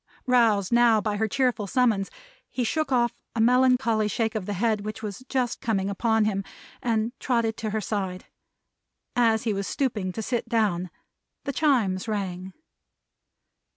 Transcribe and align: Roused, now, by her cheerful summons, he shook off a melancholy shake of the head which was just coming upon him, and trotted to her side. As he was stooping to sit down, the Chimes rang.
Roused, 0.25 0.71
now, 0.71 0.99
by 0.99 1.17
her 1.17 1.27
cheerful 1.27 1.67
summons, 1.67 2.09
he 2.49 2.63
shook 2.63 2.91
off 2.91 3.13
a 3.35 3.39
melancholy 3.39 4.07
shake 4.07 4.33
of 4.33 4.47
the 4.47 4.53
head 4.53 4.81
which 4.81 5.03
was 5.03 5.23
just 5.29 5.61
coming 5.61 5.91
upon 5.91 6.25
him, 6.25 6.43
and 6.81 7.11
trotted 7.19 7.55
to 7.57 7.69
her 7.69 7.81
side. 7.81 8.25
As 9.15 9.43
he 9.43 9.53
was 9.53 9.67
stooping 9.67 10.11
to 10.13 10.23
sit 10.23 10.49
down, 10.49 10.89
the 11.43 11.53
Chimes 11.53 12.07
rang. 12.07 12.51